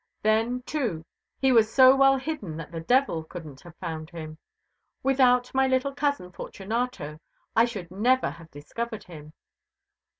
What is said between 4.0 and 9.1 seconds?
him. Without my little cousin, Fortunato, I should never have discovered